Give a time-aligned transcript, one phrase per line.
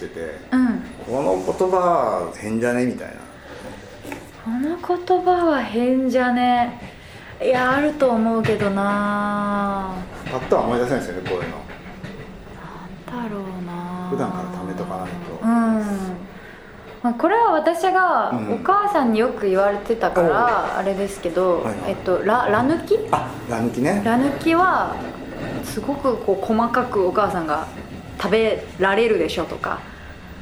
[0.00, 0.82] しててうん。
[1.06, 2.86] この言葉変じゃね？
[2.86, 3.14] みたいな。
[4.42, 6.80] この言葉は変じゃね？
[7.42, 9.94] いやあると思うけどな。
[10.30, 11.56] パッとは思い出せないですよねこういうの。
[13.16, 14.08] なんだろうな。
[14.10, 15.14] 普段から貯めとかないと。
[15.42, 15.46] うん。
[17.02, 18.54] まあ、これは私がうん。
[18.54, 21.90] お母さんによく言われてたからあれですけど、はいはい。
[21.90, 22.98] えっとララ抜き？
[23.10, 24.02] あラ抜きね。
[24.04, 24.96] ラ抜きは
[25.64, 27.66] すごくこう細かくお母さんが
[28.20, 29.80] 食べられるでしょとか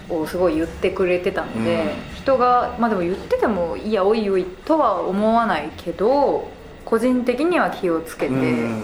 [0.09, 1.91] をすごい言ってくれてたので、うん。
[2.17, 6.49] 人がまあでも言っててもいやおいおいとは思わないけど
[6.85, 8.83] 個人的には気をつけてうん。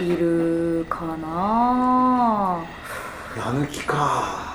[0.00, 2.64] いるかな。
[3.36, 4.48] ラ抜きか。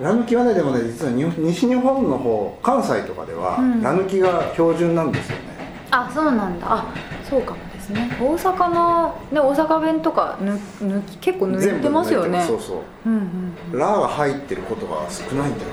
[0.00, 3.82] ラ抜きはねでもね実はに西日本の方関西とかでは、うん。
[3.82, 5.44] ラ抜きが標準なんですよね。
[5.90, 6.66] あそうなんだ。
[6.68, 6.86] あ
[7.28, 8.16] そうかもですね。
[8.20, 12.42] 大阪の、ね、大阪弁とかぬ抜き結構抜いてますよね。
[12.46, 12.78] そうそう。
[13.06, 13.78] うんうんうん。
[13.78, 15.70] ラが入ってることが少ないんだけど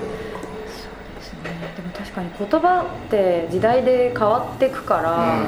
[0.64, 1.50] ですね。
[1.76, 5.46] でも確かに言葉って時代で変わってくから、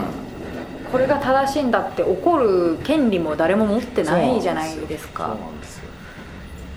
[0.90, 5.26] これが正しいんだって怒る権利も誰も持ってないじゃないですか。
[5.26, 5.84] そうなんですよ。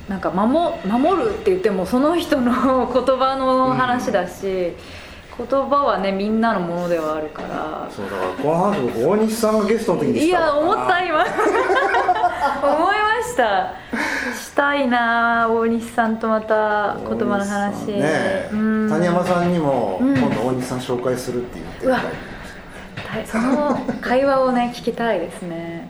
[0.09, 4.73] なんか守守るって言ってもその人の言葉の話だし、
[5.37, 7.87] 言葉はねみんなのものではあるから。
[7.91, 11.23] そうだからこの話僕大西さんがゲストの時にいや思った今。
[11.23, 11.29] 思
[12.93, 13.73] いました。
[14.35, 18.49] したいな大西さんとまた言葉の話、ね。
[18.51, 18.89] うん。
[18.89, 20.17] 谷山さんにもうん。
[20.17, 25.89] 今度大西さん紹介するって言ってうわたはいその会話をね聞きたいですね。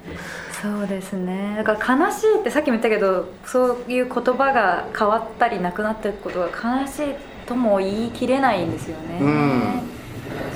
[0.61, 1.55] そうですね。
[1.55, 7.15] だから悲しいってさっきも言ったけどそういう言葉が変わったりなくなっていくことが悲しい
[7.47, 9.81] とも言い切れないんですよね、うん。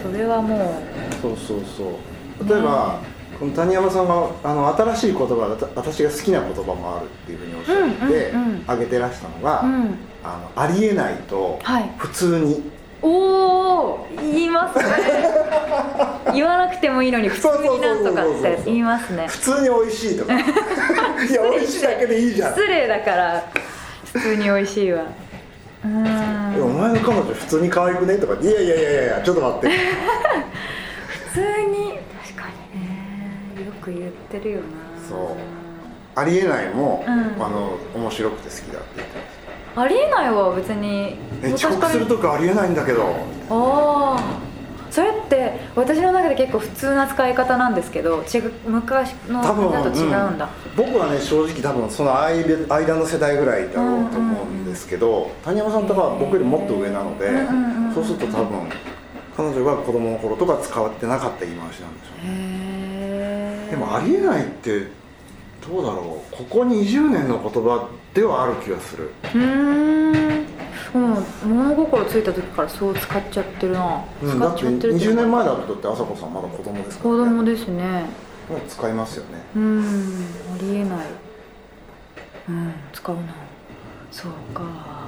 [0.03, 0.81] それはも
[1.22, 2.00] そうそうそ
[2.45, 2.50] う。
[2.50, 3.00] 例えば、
[3.39, 8.33] この谷山さんがあの新しい言葉私が好きな言葉もあるっていうふうにおっしゃって
[8.67, 9.98] 挙げてらしたのが、ううん。
[10.23, 11.89] あのありえないとはい。
[11.98, 12.61] 普通に、
[13.02, 14.86] おお言いますね。
[16.36, 19.27] 言わなくてもいいのに普通になんとかって言いますね。
[19.27, 20.33] 普通に美味しいとか。
[20.38, 22.54] いや美味しいだけでいいじゃん。
[22.54, 23.44] 失礼だから
[24.14, 25.04] 普通に美味しいわ
[25.83, 26.03] おん。
[26.03, 28.17] 前の彼女普通に可愛くね？
[28.17, 29.69] とかいやいやいやいやちょっと待って。
[31.31, 31.99] 普通に。
[32.23, 33.65] 確かにね。
[33.65, 34.64] よく言ってるよな。
[35.09, 35.17] そう。
[36.14, 37.14] ありえないも、うん。
[37.43, 39.14] あの面白くて好きだって言って
[39.75, 41.17] まありえないは別に。
[41.41, 43.03] すえ遅刻するとかありえないんだけど。
[43.49, 44.23] ああ
[44.91, 48.23] それって私の中で結構普通な使い方なんですけど
[48.67, 57.93] 昔の多分だと違うんだ、僕はね正直多分その間間の世代ぐらいだろうと思うんですけど、谷山さんとかは僕よりもっと上なので、うんうんうんうん。
[57.93, 58.69] そうすると多分
[59.37, 63.67] 彼女が子供の頃とか使ってなかった言い回しなんでしょうね。
[63.71, 64.87] でもありえないって
[65.65, 66.35] どうだろう。
[66.35, 69.11] ここ20年の言葉ではある気がする。
[69.23, 70.20] うーん
[70.93, 78.05] もう物心ついた時からそう使っちゃってるな、うん、使っちゃってる20年前だととだって朝子さんまだ子供ですから、子ね、供ですね。
[78.49, 79.41] もう使いますよね。
[79.55, 79.79] うん
[80.53, 81.07] ありえない。
[82.49, 83.21] うん使うな。
[84.11, 85.01] そうか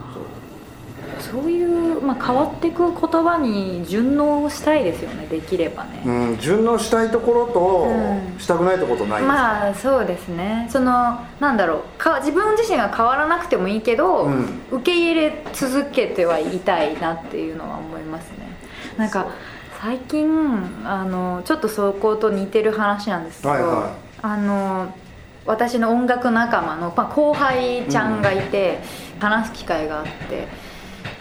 [1.19, 7.59] そういう、まあ、変わっていく言葉に順応したいですよねできればね、うん、順応したいところと、
[7.89, 8.39] うん。
[8.39, 9.27] したくないところとないです。
[9.27, 10.67] か、まあそうですね。
[10.69, 11.79] そのなんだろう。
[11.97, 14.61] か自分自身が変わらなくてもいいけど、うん。
[14.71, 18.37] 受け入れ続けてはいたいなっていうのは思いますね。
[18.97, 19.27] なんか
[19.81, 20.27] 最近
[20.85, 23.91] あのちょっとそこと似てる話なんですけど、はいはい。
[24.21, 24.93] あの
[25.45, 28.79] 私の音楽仲間の、まあ、後輩ちゃんがいて、
[29.19, 30.47] 話す機会があって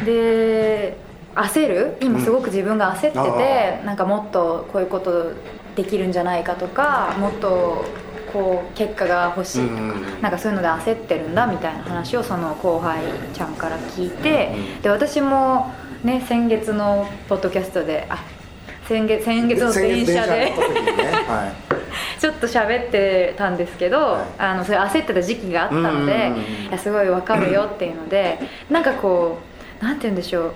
[0.05, 0.97] で
[1.35, 1.97] 焦る？
[2.01, 5.33] 今すごく自分が焦ってて、うんなんかもっとこういうこと
[5.77, 7.85] できるんじゃないかとかもっと
[8.33, 10.23] こう結果が欲しいとか、うん。
[10.23, 13.03] なんかそういうので焦ってるんだみたいな話をその後輩
[13.33, 15.73] ちゃんから聞いて、うんで私も
[16.05, 18.25] ね先月のポッドキャストであ
[18.89, 20.53] 先月先月の電車で
[22.19, 24.25] ちょっと喋ってたんですけど、はい。
[24.39, 26.33] あのそれ焦ってた時期があったので、
[26.69, 28.39] いやすごいわかるよっていうので、
[28.71, 29.52] なんかこう
[29.83, 30.55] なんて言うんでしょう。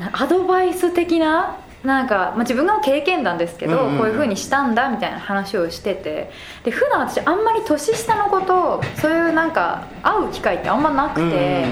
[0.00, 6.30] なアドバイス的ななんか、まあ、自分の経験談ですけど、こういうふうにしたんだみたいな話をしてて。
[6.64, 11.66] で普段私あんまり年下の子とそういうなんか会う機会ってあんまなくて、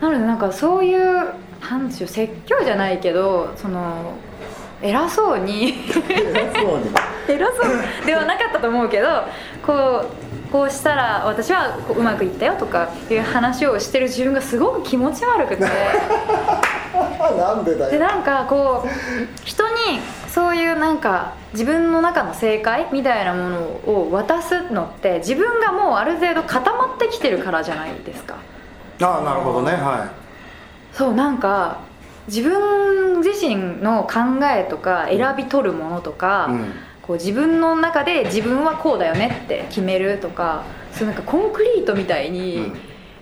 [0.00, 4.14] なのでなんかそういうなんでしょう説教じゃないけどその
[4.82, 5.74] 偉そうに。
[5.88, 6.02] そう
[6.78, 6.90] に。
[7.28, 9.08] 偉そうではなかったと思うけど
[9.64, 15.64] こうこうしたら私はこううまくいったよとかいう話をしてる自分がすごく気持ち悪くて。
[17.38, 17.90] なんでだよ。
[17.90, 18.88] でなんかこう
[19.46, 28.34] 人にそういうなんか自分の中の正解みたいなものを渡すのって自分がもうある程度固まってきてるからじゃないですか。
[29.00, 29.72] ああなるほどね。
[29.72, 30.10] は
[30.92, 31.78] そうなんか
[32.28, 42.72] 自分自身の考えとか選び取るものとか、い、うん、こう自分の中で自分はこうだよねって決めるとかそうなんかコンクリートみたいに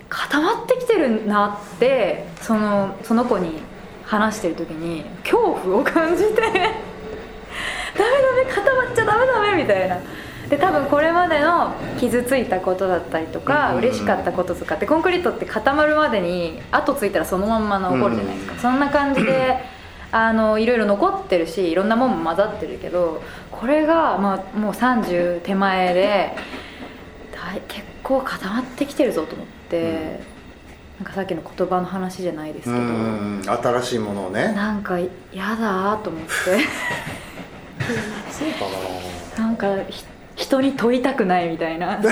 [0.08, 3.60] 固まってきてるなってそのその子に
[4.04, 9.98] 話してる時に恐怖を感じて ダメダメ固まっちゃダメダメみたいな。
[10.48, 18.58] で多分これまでの傷ついたことだったりとか、う嬉しかったこととかってコンクリートって固まるまでに後ついたらそのまんま残るじゃないですか、うん。
[18.58, 19.64] そんな感じで
[20.12, 26.36] あのいろいろ残ってるしいろんなもんも混ざってるけどこれが、まあ、もう30手前で
[27.68, 30.20] 結構固まってきてるぞと思って、
[30.98, 32.86] なんかさっきの言葉の話じゃないですけど、うんう
[33.38, 34.52] ん新しいものをね。
[34.52, 35.10] なんか嫌
[35.56, 36.28] だと思って。
[38.30, 38.66] そうか
[39.42, 40.04] なんかひ
[40.36, 41.98] 人に問いたくないみたいな。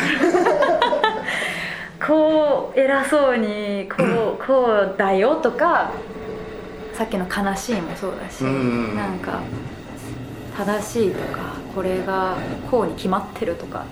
[2.04, 5.90] こう偉そうにこうこうだよとか
[6.98, 8.96] さっきの悲しいもそうだし、うんうんうん。
[8.96, 9.40] なんか
[10.56, 12.36] 正しいとかこれが
[12.68, 13.84] こうに決まってるとか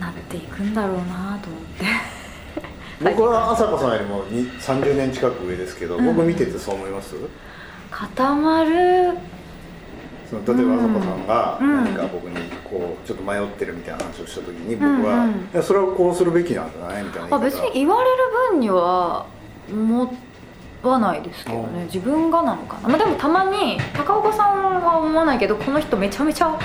[0.00, 3.04] なっていくんだろうなと思って。
[3.04, 6.06] な 僕は朝子さんよりもに30年近く上ですけど、うん。
[6.06, 7.14] 僕見ててそう思います？
[7.92, 9.12] 固まる。
[10.28, 11.84] その例えば朝子さんがうん。
[11.84, 15.30] 何か僕にこうちょっと迷ってるみたいな話をした時に僕は、うんうん。
[15.30, 17.04] いやそれはこうするべきなんじゃない？
[17.04, 18.16] みたいなあ別に言われる
[18.50, 19.26] 分には
[19.70, 20.04] 思
[20.88, 21.84] わないですけどね。
[21.84, 26.58] 自分がなのかな、まあ、でもたまに高岡さんは思わないけどこの人めちゃめちゃ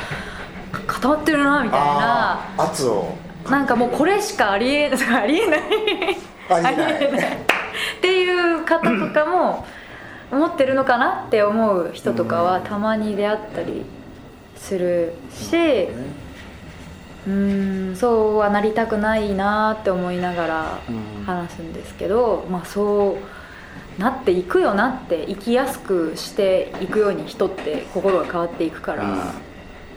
[0.87, 2.39] 固まってるなみたいな。
[2.57, 3.15] 圧を。
[3.49, 4.99] なんかもうこれしか ありえない。
[4.99, 5.61] ありえない。
[6.49, 7.37] ありえない。
[7.97, 9.65] っていう方とかも
[10.31, 13.85] 思ってるのかなって思う人とかはたまに出会ったり
[14.55, 15.55] するし
[17.25, 23.46] うーんそうはなりたくないなって思いながらうん話すんですけど、まあそう
[23.97, 29.19] なっていくよなって生きやすくしていくように人って心が変わっていくから、うん。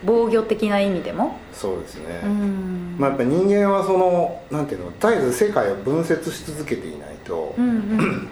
[0.02, 1.36] 防御的な意味でも？
[1.52, 2.96] そうですね、うん。
[2.98, 8.28] まあ、やっぱ人間はそのなんていうの絶えず世界を分節し続けていないと、うんうん。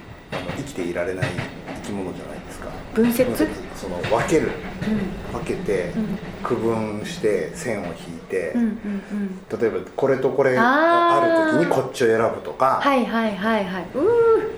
[0.57, 1.27] 生きていられない
[1.83, 2.71] 生き物じゃないですか。
[2.95, 3.47] 分節？
[3.77, 4.51] その分ける。
[5.33, 5.39] うん。
[5.39, 6.19] 分けてうん。
[6.43, 7.95] 区分して線を引い
[8.31, 9.61] て、うんうんうん。
[9.61, 13.87] 例えばこれとこれがある時にこっちを選ぶとか、はいはいはいはい。
[13.95, 14.58] う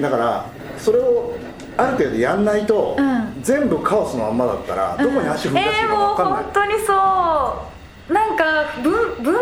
[0.00, 0.46] だから
[0.76, 1.34] それを
[1.76, 3.18] ある程度やんないと、うん。
[3.42, 6.92] 全部カオスのまんまだったらどこに足踏み出していいか分かんない、えー、もう本当にそ
[8.10, 8.12] う。
[8.12, 9.40] なんか分分別がう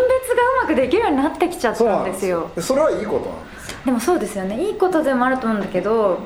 [0.63, 2.51] まくできるようになってきちゃったなんんですよ。
[2.59, 3.79] それはいいことなんですよ。
[3.87, 4.67] でもそうですよね。
[4.67, 6.19] いいことでもあると思うんだけど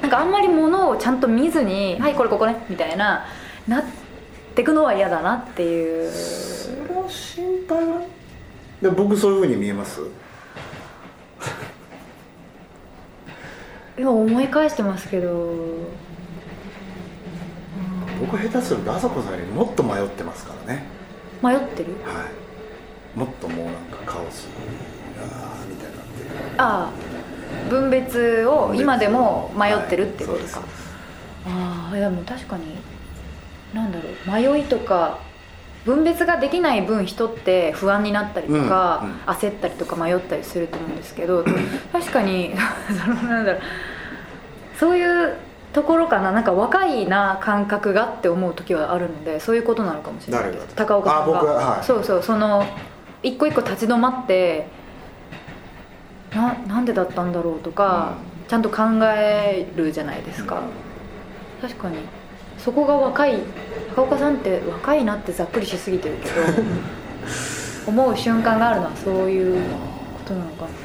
[0.00, 3.24] なんかあんまりものをちゃんと見ずに「はいこれここね」みたいな
[3.66, 3.84] なっ
[4.54, 6.10] てくのは嫌だなっていう。
[6.10, 8.00] その心配は
[8.80, 10.00] で僕そういうふうに見えます
[13.96, 15.54] 今思い返してますけど。
[18.20, 20.84] 僕下手するとあさこさんよりもっと迷ってますからね。
[21.42, 21.94] 迷ってる？
[22.04, 23.18] はい。
[23.18, 24.48] もっともうなんかカオス
[25.18, 27.70] あーみたいになってるああ。
[27.70, 30.68] 分別を今でも迷ってるってことか、はい。
[31.46, 32.76] ああいやもう確かに
[33.72, 34.30] なんだろう。
[34.30, 35.18] 迷いとか
[35.84, 39.16] 分別ができない分人って不安になったりとか、うんうん。
[39.26, 41.44] 焦ったりとか迷ったりすると思うんですけど
[41.92, 42.54] 確かに
[42.88, 43.60] そのなんだろう。
[44.78, 45.34] そういう
[45.72, 46.32] ところかな。
[46.32, 50.74] なんか若いな感覚がって思う時はあるのでそういうことなのかもしれないです。
[50.74, 51.38] 高岡さんが。
[51.38, 51.84] ははい。
[51.84, 52.22] そうそう。
[52.22, 52.64] その
[53.22, 54.66] 一個一個立ち止まって
[56.34, 58.14] ななんでだったんだろうとか、
[58.48, 58.82] ちゃんと考
[59.16, 60.60] えるじゃないですか、
[61.62, 61.98] 確かに
[62.64, 63.42] そこが若い
[63.94, 66.34] 高岡さんって若いなってざっくりしすぎてるけど
[67.86, 69.62] 思う瞬間があるのはそういう
[70.14, 70.83] ことなのかな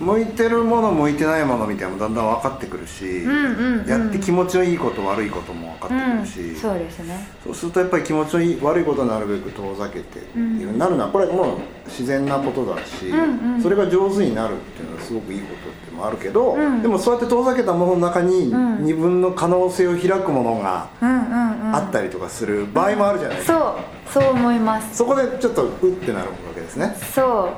[0.00, 7.28] 向いてるもの向いてないものみたいなのもだんだん分かってくるし、うんうん、うん、やって気持ちのいいこと悪いことも分かってくるし、うん、そうですね。
[7.44, 13.62] そうするとやっぱり気持ちのいい悪いことをなるべく遠ざけてっていうふうになるのはこれもう自然なことだし、うんうん。
[13.62, 16.82] それが上手になるっていうのはすごくいいことってもあるけど、うん。
[16.82, 18.84] でもそうやって遠ざけたものの中にうん。
[18.84, 23.76] 二分の可能性を開くものがあったりとかする場合もあるじゃないですか、
[24.12, 24.96] そうそう思います。
[24.96, 26.96] そこでちょっとうってなるわけですね。
[27.14, 27.50] そ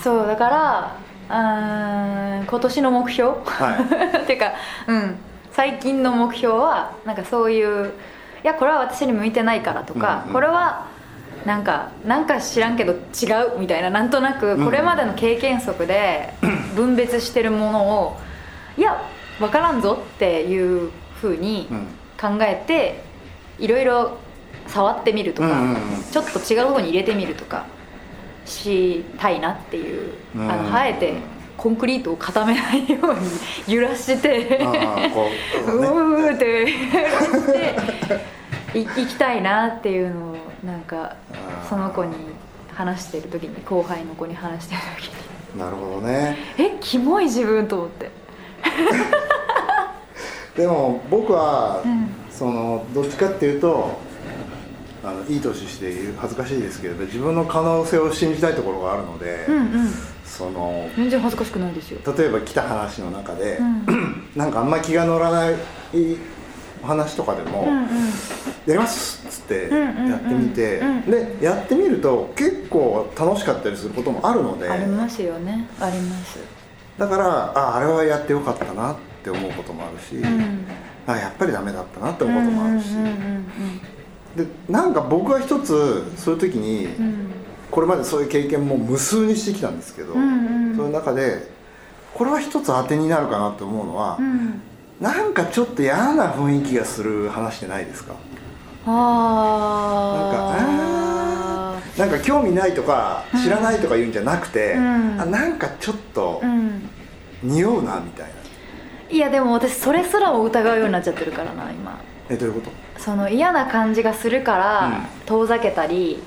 [0.00, 0.02] う。
[0.02, 0.96] そうだから
[1.30, 3.30] 今年の目標？
[3.44, 4.52] はっ ていうか
[4.86, 5.16] うん。
[5.52, 7.92] 最近の目標はなんかそういう
[8.42, 10.32] いやこれは私に向いてないからとか、うんうん。
[10.34, 10.86] これは
[11.44, 12.96] なんかなんか知らんけど違
[13.56, 16.34] うみたいななんとなくうんこれまでの経験則で
[16.76, 18.16] 分別してるものを
[18.76, 19.00] いや
[19.38, 21.86] 分からんぞっていうふうにうん。
[22.20, 23.02] 考えて
[23.58, 24.18] いろいろ
[24.66, 25.48] 触ってみるとか、
[26.12, 27.64] ちょっと違うところに入れてみるとか
[28.50, 31.14] したいなっていう、うんあのあえて
[31.56, 33.14] コンクリートを固めないよう
[33.68, 34.46] に揺らして
[35.66, 35.80] うう
[36.22, 37.46] うーって揺らし
[38.72, 41.16] てい行きたいなっていうのをなんか
[41.68, 42.14] その子に
[42.72, 45.08] 話してる時に後輩の子に話してる時
[45.54, 48.10] になるほどねえキモい自分と思って
[50.56, 53.98] でも僕は、うんそのどっちかっていうと
[55.02, 59.90] あのいい年して恥ずかしいですけれど自分の可能性を信じたいところがあるので、うんうん。
[60.24, 62.00] その全然恥ずかしくないですよ。
[62.16, 64.30] 例えば来た話の中で、うん。
[64.36, 65.54] なんかあんまり気が乗らない
[66.82, 67.86] お話とかでも、うんうん。
[68.66, 71.10] やりますっつってうんうんうんやってみて、うん。
[71.10, 75.66] でやってみると結構楽しかったりすることもあるのでありますよね。
[75.80, 76.38] あります。
[76.98, 77.26] だから
[77.58, 80.66] ああれはやってよかったなって思うこともあるし、うん。
[81.06, 83.50] あやっぱりダメだったなって思うこともあるし、うんうん
[84.36, 86.88] でなんか僕は一つそういう時に、
[87.70, 90.76] これまでそういう経験も無数にしてきたんですけど、うんうん。
[90.76, 91.50] そういう中で
[92.14, 94.60] これは一つ当てになるかなと思うのは、うん。
[95.00, 98.14] なんかちょっと嫌な雰囲気がする話ってないですか。
[98.86, 99.00] あ
[101.76, 103.42] あなんか興味ないとかうん。
[103.42, 105.20] 知らないとか言うんじゃなくて、うん。
[105.20, 106.88] あなんかちょっとうん。
[107.42, 108.32] 匂うなみたいな、
[109.10, 111.98] いやでも私それすらも疑うようになっちゃってるからな今
[112.30, 112.70] えどういうこと？
[113.00, 115.06] その嫌な感じがするから、うん。
[115.26, 116.22] 遠ざけたり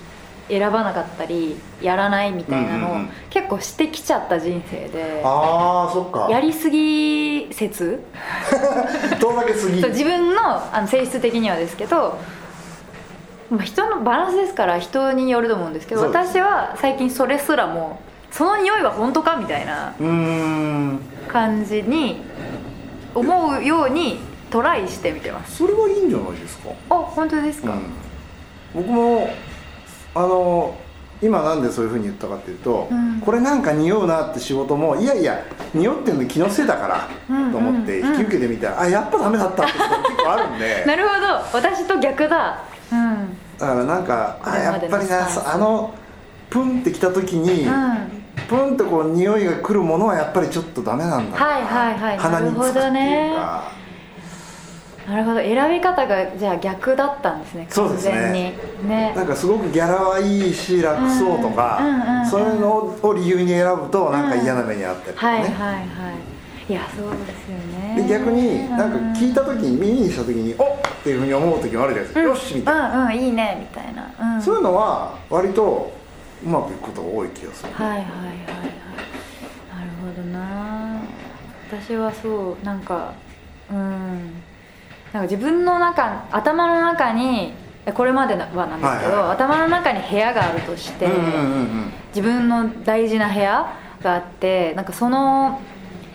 [0.49, 2.97] 選ばなかったりやらないみたいなのを、
[3.29, 6.27] 結構してきちゃった人生でああそっか。
[6.29, 8.03] やりすぎ説？
[9.19, 9.81] 遠ざけすぎ。
[9.81, 10.41] 自分の
[10.75, 12.17] あの性質的にはですけど、
[13.49, 17.99] まあ、人のバランスですから人によると思うんですけど私は最近それすらも
[18.31, 19.93] その匂いは本当かみたいな
[21.27, 22.21] 感じに
[23.13, 24.19] 思うように
[24.53, 25.55] トライしてみてます。
[25.57, 26.69] それはいいんじゃないですか？
[26.91, 27.81] あ本当ですか、うん、
[28.75, 29.27] 僕も
[30.13, 30.77] あの
[31.23, 33.19] 今なんでそういうふうに言ったかっていうと、うん。
[33.19, 35.43] これなんか匂うなって仕事もいやいや
[35.73, 40.83] 匂ってるの気のせいだからうんと思ってうん引き受けてみたら、あやっぱダメだったってことが結構あるんで。
[40.85, 41.27] なるほど。
[41.53, 42.63] 私と逆だ。
[42.91, 43.37] うん。
[43.57, 45.95] だからなんかあやっぱりなあの
[46.51, 48.23] プンってきた時に、うん。
[48.47, 51.43] プンとこう匂いが来るものはやっぱりちょっとダメなんだな。
[51.43, 52.17] はいはいはい。
[52.19, 53.82] 鼻につくっていうか
[55.07, 58.53] なるほど選び方がじゃあ逆だったんですね完全に。
[58.87, 59.13] ね。
[59.15, 62.25] なんかすごくギャラはいいし楽そうとか、うんうんうんうん。
[62.25, 65.85] そういうのを理由に選ぶとなんか嫌な目にあったりとかね、はいはいはい。
[66.69, 67.95] いやそうですよね。
[68.01, 70.67] で逆になんか聞いた時に耳にした時におっ！
[70.79, 72.27] っていうふうに思う時もあるじゃないですか、うん。
[72.27, 75.91] よしみたいな、うんうんいいねみたいな、うん、そういうのは割と
[76.45, 78.15] うまくいくことが多い気がする、はいはいはいはい。
[79.69, 81.01] なるほどな。
[81.69, 83.13] 私はそうなんか
[83.69, 84.41] うん
[85.13, 87.53] なんか自分の中頭の中に
[87.85, 89.31] えこれまではなんですけど、はいはい。
[89.35, 91.19] 頭の中に部屋があるとして、うんうんう
[91.79, 95.59] ん自分の大事な部屋があってなんかその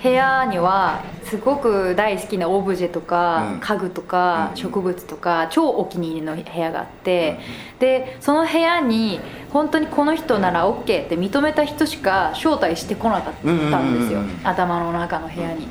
[0.01, 3.61] 部屋にはすごく大好きなオブジェとか、うん。
[3.61, 7.41] 家具とか、うん植物とか超お気に入りの部屋があって、
[7.81, 14.47] でその部屋に本当にこの人なら OK って認めた人しか招待してこなかったんですよ、うんうんうんうん。
[14.47, 15.67] 頭の中の部屋に。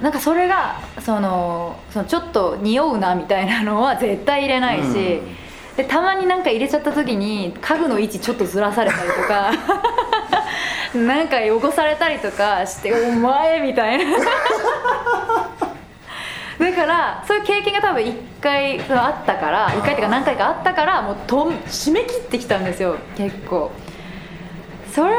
[0.00, 5.46] なんかそれがそのそのちょっと匂うなみたいなのは絶対入れないし、うん。
[5.76, 9.52] でたまになんか入れちゃった時に家具の位置ちょっとずらされたりとか
[10.98, 14.04] なんか汚されたりとかして「お前」みたいな。
[16.58, 23.70] だからそういう経験が多分1回あったから1回っていうか何回かあったからもうと締め切ってきたんですよ結構
[24.96, 25.12] それ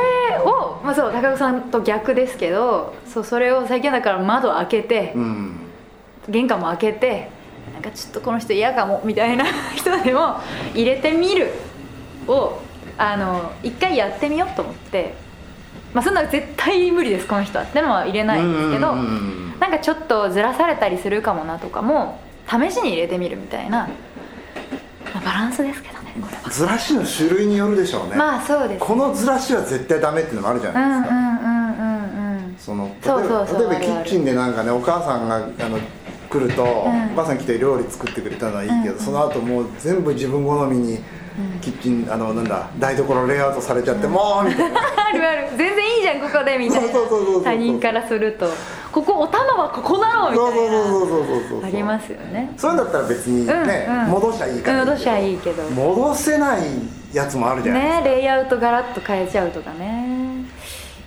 [0.43, 5.59] を、まあ、そう高岡さんと逆ですけどそうそれを最近だから窓開けて、うん。
[6.27, 7.29] 玄関も開けて
[7.73, 9.45] なんかちょっとこの人嫌かもみたいな
[9.77, 10.41] 人でも
[10.73, 11.53] 入れてみる
[12.27, 12.59] を
[12.97, 15.13] あの一回やってみようと思って
[15.93, 17.63] まあそんな絶対無理ですこの人は。
[17.63, 18.95] ってのは入れないんですけど、
[19.59, 22.19] なんかちょっとずらされたりするかもなとかも
[22.49, 23.87] 試しに入れてみるみたいな、
[25.13, 25.96] まあ、バランスですけど。
[26.49, 28.85] ずらしの種類によるでしょうね、まあそうです。
[28.85, 32.07] このずらしは絶対ダメっていうのもあるじゃうんうんないですか、うんうんうんう
[32.59, 35.79] そうそうば例えばキッチンでなんかねお母さんがあの
[36.29, 36.67] 来ると、ん。
[36.67, 38.99] お母さん来て料理作ってくれたのはいいけど、うん。
[38.99, 40.99] その後もう全部自分好みに
[41.61, 44.81] キッチンあのなんだ台所レイアウトされちゃって、もうみたいな。
[45.07, 45.47] あるある。
[45.57, 46.89] 全然いいじゃんここでみたいな。
[47.43, 48.47] 他人からすると
[48.97, 52.51] ここお玉はここだろうみたいなそうそうそうそうそうありますよね。
[52.57, 54.09] そういうんだったら別にね、うんうん。
[54.09, 54.73] 戻しゃいいか。
[54.73, 55.63] ら戻しゃいいけど。
[55.69, 56.61] 戻せない
[57.13, 60.45] やつもあるじゃないですか、ねレイアウトガラッと変えちゃうとかね。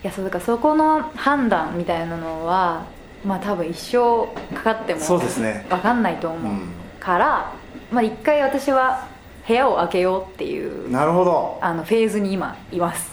[0.04, 2.85] いやそうだからそこの判断みたいなのは
[3.25, 5.66] まあ多分一生かかってもそうですね。
[5.68, 6.68] 分かんないと思う、うん。
[7.00, 7.52] から
[7.90, 9.09] まあ一回私は
[9.49, 11.59] 部屋を開けようっていうなるほど。
[11.61, 13.11] あのフェーズに今います。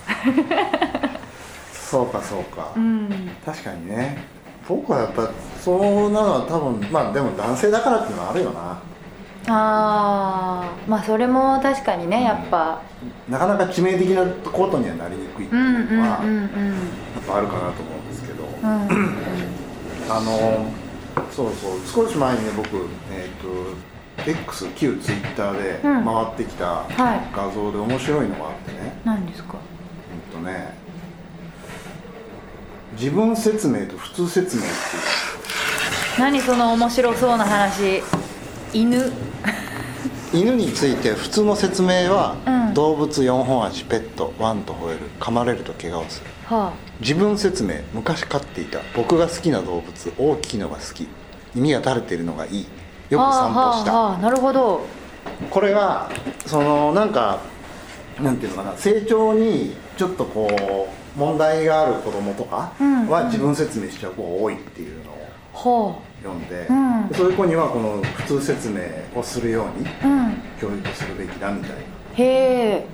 [1.73, 3.09] そうかそうか、うん。
[3.43, 4.36] 確かにね
[4.67, 5.29] 僕はやっぱ
[5.61, 8.79] そうなのは多分まあでも男性だからっていうのはあるよな。
[9.49, 12.81] あーまあそれも確かにねやっぱ。
[13.29, 16.19] なかなか致命的なことにはなりにくいってうんうんいうのは、やっ
[17.27, 19.17] ぱあるかなと思うんですけど、うんうん
[20.09, 20.65] あの
[21.31, 22.69] そうそう少し前にね僕
[23.11, 26.05] えっ、と X 旧 Twitter でうん。
[26.05, 26.87] 回ってきたはい。
[27.35, 29.57] 画像で面白いのがあってね、何ですか？
[30.31, 30.73] えっとね
[32.99, 34.73] 自分説明と普通説明っていう。
[36.19, 38.01] 何その面白そうな話。
[38.73, 39.11] 犬。
[40.33, 42.73] 犬について普通の説明は、うん。
[42.73, 46.25] 動物4本足ペットワンと吠える噛まれると怪我をする。
[46.47, 51.07] は自分説明昔飼っていた僕が好きな動物大きいのが好き。
[51.53, 52.67] 耳が垂れているのがいい。
[52.67, 54.85] あよく散歩した、はあはあなるほど。
[55.51, 56.09] これが
[56.47, 57.39] そのなんか
[58.19, 63.07] なんていうのかな成長にちょっとこう問題がある子供とかうん。
[63.09, 65.17] は自分説明しちゃう子が多いっていうのを
[65.91, 67.09] は読んで、うん。
[67.15, 68.81] そういう子にはこの普通説明
[69.19, 69.85] をするように
[70.61, 71.75] 教育するべきだみたいな。
[72.13, 72.23] へ
[72.83, 72.85] え。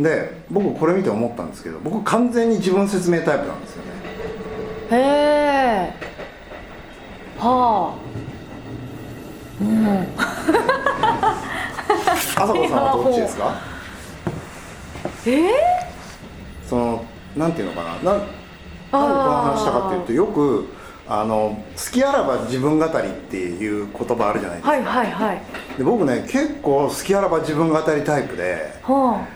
[0.00, 3.90] で僕これ見て思ったんですけど僕完全に自分説明タイプなんですよね。
[4.90, 5.94] へえ。
[7.38, 8.02] はあ。
[9.60, 10.06] うん。
[12.16, 13.54] 朝子さんはどっちですか？
[15.26, 15.42] えー、
[16.72, 17.04] その
[17.36, 17.92] なんていうのかな？
[17.92, 18.26] なんなんで
[18.90, 19.04] この
[19.42, 20.68] 話したかっていうとよく
[21.06, 25.42] あの好きあらば自分語りっていう言葉あるじゃないですか、はいはいはい。
[25.76, 29.26] で僕ね結構好きあらば自分語りタイプでは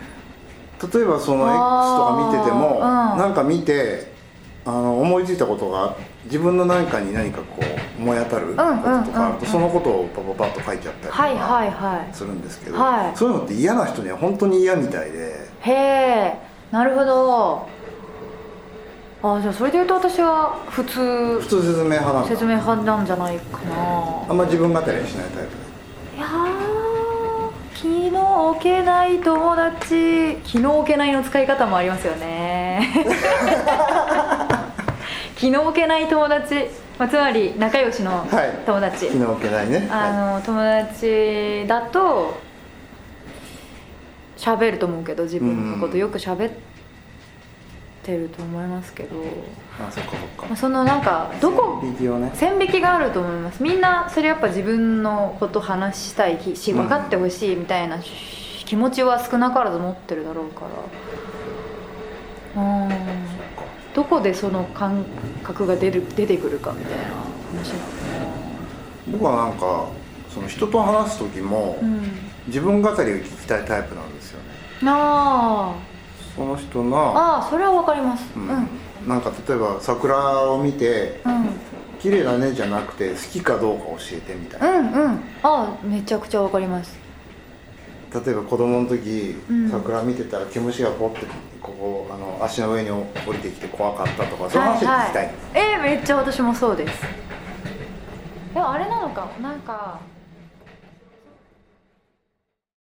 [0.80, 2.80] 例えばその X とか見てても、うん。
[2.80, 4.12] なんか見て
[4.64, 8.62] あの思いついたことが自分の何かに何かこう思い当たることと
[9.12, 12.14] かあると、そのことをパパパッと書いちゃったりとあはいはいかはい。
[12.14, 13.16] するんですけど、はい。
[13.16, 15.48] そういうのって嫌な人には本当に嫌みたいで。
[15.60, 17.66] へえなるほど。
[19.22, 21.40] あじゃあそれで言うと私は普通。
[21.40, 22.28] 普通説明派なんだ。
[22.28, 23.74] 説明派なんじゃないかな。
[24.28, 30.36] あんま自分語りはしないタイプでいやー気の置けない友達。
[30.44, 32.92] 気の置けないの使い方もありますよね。
[35.36, 36.54] 気の置けない友達、
[36.98, 38.50] まあ、つまり仲良しのはい。
[38.64, 39.86] 友達、気の置けないね。
[39.90, 42.34] あの友達だと
[44.36, 46.52] 喋ると思うけど自分のことよく喋っ
[48.02, 49.16] てると思いますけど、
[49.80, 50.46] あそっかそっか。
[50.46, 52.30] まあ、そのなんかどこ線引きをね。
[52.34, 53.62] 線引きがあると思います。
[53.62, 56.78] みんなそれやっぱ自分のこと話したいしうん。
[56.78, 57.98] 分かってほしいみたいな
[58.64, 60.62] 気持ちは少なからず持ってるだろうか
[62.54, 62.62] ら。
[62.62, 62.92] うん。
[63.94, 65.04] どこでその感
[65.42, 67.76] 覚が出る出てくるかみたいな話な
[69.08, 69.88] 僕はなんか
[70.28, 71.98] その人と話す時も、の
[72.46, 74.44] 自分語りを聞きたいタイプなんですよね。
[74.82, 75.74] うんあ
[76.36, 78.24] その人の、あああそれは分かります。
[78.36, 78.46] ううん。
[78.46, 78.58] んう
[79.06, 79.08] ん。
[79.08, 81.48] なんか例えば桜を見てうん
[81.98, 85.10] 「綺麗だね」じゃなくて「好きかどうか教えて」みたいな、うんうん。
[85.12, 86.98] ああめちゃくちゃ分かります。
[88.12, 89.70] 例えば子供の時、うん。
[89.70, 91.26] 桜見てたら毛虫がポッて
[91.62, 97.02] ここあの足の上に降りてきて怖かったとかそういう話を聞きたい、えーめっちゃ私もそうです。
[98.54, 99.98] えあれなのかなんか